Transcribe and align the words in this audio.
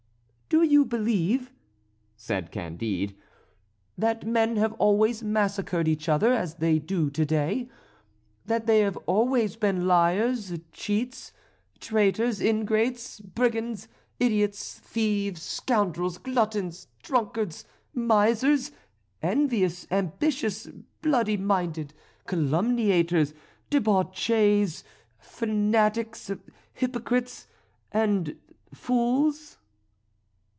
"Do 0.47 0.63
you 0.63 0.83
believe," 0.83 1.49
said 2.17 2.51
Candide, 2.51 3.15
"that 3.97 4.27
men 4.27 4.57
have 4.57 4.73
always 4.73 5.23
massacred 5.23 5.87
each 5.87 6.09
other 6.09 6.33
as 6.33 6.55
they 6.55 6.77
do 6.77 7.09
to 7.09 7.25
day, 7.25 7.69
that 8.47 8.67
they 8.67 8.79
have 8.81 8.97
always 9.05 9.55
been 9.55 9.87
liars, 9.87 10.51
cheats, 10.73 11.31
traitors, 11.79 12.41
ingrates, 12.41 13.21
brigands, 13.21 13.87
idiots, 14.19 14.77
thieves, 14.77 15.41
scoundrels, 15.41 16.17
gluttons, 16.17 16.87
drunkards, 17.01 17.63
misers, 17.95 18.71
envious, 19.21 19.87
ambitious, 19.89 20.67
bloody 21.01 21.37
minded, 21.37 21.93
calumniators, 22.27 23.33
debauchees, 23.69 24.83
fanatics, 25.17 26.29
hypocrites, 26.73 27.47
and 27.93 28.35
fools?" 28.73 29.57